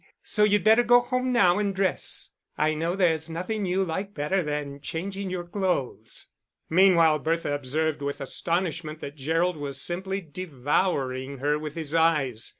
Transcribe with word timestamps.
So 0.23 0.43
you'd 0.43 0.63
better 0.63 0.81
go 0.81 1.01
home 1.01 1.31
now 1.31 1.59
and 1.59 1.75
dress. 1.75 2.31
I 2.57 2.73
know 2.73 2.95
there's 2.95 3.29
nothing 3.29 3.67
you 3.67 3.83
like 3.85 4.15
better 4.15 4.41
than 4.41 4.79
changing 4.81 5.29
your 5.29 5.43
clothes." 5.43 6.27
Meanwhile 6.71 7.19
Bertha 7.19 7.53
observed 7.53 8.01
with 8.01 8.19
astonishment 8.19 8.99
that 9.01 9.15
Gerald 9.15 9.57
was 9.57 9.79
simply 9.79 10.19
devouring 10.19 11.37
her 11.37 11.59
with 11.59 11.75
his 11.75 11.93
eyes. 11.93 12.49